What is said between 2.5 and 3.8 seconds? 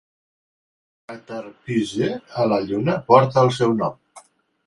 la Lluna porta el seu